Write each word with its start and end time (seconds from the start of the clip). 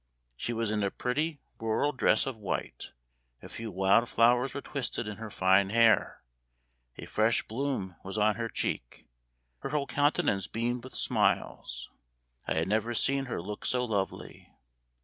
She 0.35 0.51
was 0.51 0.71
in 0.71 0.81
a 0.81 0.89
pretty 0.89 1.41
rural 1.59 1.91
dress 1.91 2.25
of 2.25 2.35
white; 2.35 2.91
a 3.43 3.47
few 3.47 3.69
wild 3.69 4.09
flowers 4.09 4.55
were 4.55 4.59
twisted 4.61 5.07
in 5.07 5.17
her 5.17 5.29
fine 5.29 5.69
hair; 5.69 6.23
a 6.97 7.05
fresh 7.05 7.43
bloom 7.47 7.95
was 8.03 8.17
on 8.17 8.33
her 8.33 8.49
cheek; 8.49 9.05
her 9.59 9.69
whole 9.69 9.85
countenance 9.85 10.47
beamed 10.47 10.83
with 10.83 10.95
smiles 10.95 11.91
I 12.47 12.55
had 12.55 12.67
never 12.67 12.95
seen 12.95 13.25
her 13.25 13.39
look 13.43 13.63
so 13.63 13.85
lovely. 13.85 14.51